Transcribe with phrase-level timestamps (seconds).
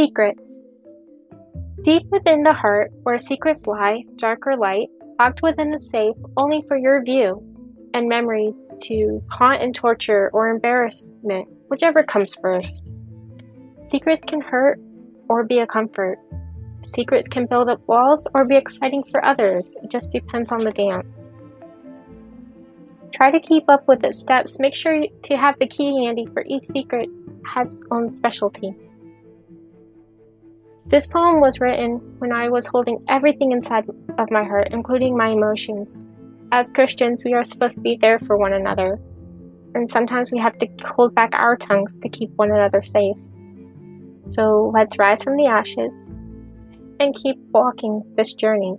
[0.00, 0.48] Secrets
[1.82, 4.88] Deep within the heart, where secrets lie, dark or light,
[5.18, 7.42] locked within a safe only for your view
[7.92, 12.82] and memory to haunt and torture or embarrassment, whichever comes first.
[13.90, 14.80] Secrets can hurt
[15.28, 16.18] or be a comfort.
[16.80, 19.76] Secrets can build up walls or be exciting for others.
[19.82, 21.28] It just depends on the dance.
[23.12, 24.58] Try to keep up with the steps.
[24.60, 27.10] Make sure to have the key handy for each secret
[27.54, 28.74] has its own specialty.
[30.90, 35.28] This poem was written when I was holding everything inside of my heart, including my
[35.28, 36.04] emotions.
[36.50, 38.98] As Christians, we are supposed to be there for one another,
[39.76, 43.16] and sometimes we have to hold back our tongues to keep one another safe.
[44.30, 46.16] So let's rise from the ashes
[46.98, 48.74] and keep walking this journey